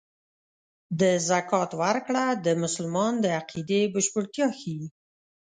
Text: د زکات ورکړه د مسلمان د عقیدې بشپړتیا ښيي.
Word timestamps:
د 0.99 1.01
زکات 1.29 1.71
ورکړه 1.81 2.25
د 2.45 2.47
مسلمان 2.63 3.13
د 3.19 3.25
عقیدې 3.39 3.81
بشپړتیا 3.93 4.47
ښيي. 4.59 4.83